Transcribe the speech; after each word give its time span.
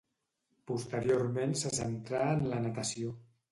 Posteriorment 0.71 1.53
se 1.61 1.73
centrà 1.81 2.25
en 2.41 2.43
la 2.55 2.65
natació. 2.67 3.15